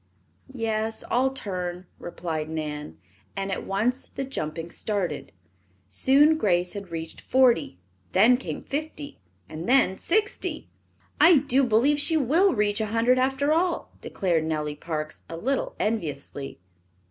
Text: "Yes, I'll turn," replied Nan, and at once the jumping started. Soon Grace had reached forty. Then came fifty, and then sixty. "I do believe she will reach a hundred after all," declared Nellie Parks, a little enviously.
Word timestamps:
"Yes, 0.55 1.03
I'll 1.11 1.29
turn," 1.29 1.85
replied 1.99 2.49
Nan, 2.49 2.97
and 3.37 3.51
at 3.51 3.67
once 3.67 4.07
the 4.15 4.23
jumping 4.23 4.71
started. 4.71 5.31
Soon 5.89 6.39
Grace 6.39 6.73
had 6.73 6.89
reached 6.89 7.21
forty. 7.21 7.77
Then 8.13 8.35
came 8.37 8.63
fifty, 8.63 9.19
and 9.47 9.69
then 9.69 9.97
sixty. 9.97 10.67
"I 11.19 11.37
do 11.37 11.63
believe 11.63 11.99
she 11.99 12.17
will 12.17 12.55
reach 12.55 12.81
a 12.81 12.87
hundred 12.87 13.19
after 13.19 13.53
all," 13.53 13.91
declared 14.01 14.45
Nellie 14.45 14.73
Parks, 14.75 15.21
a 15.29 15.37
little 15.37 15.75
enviously. 15.79 16.57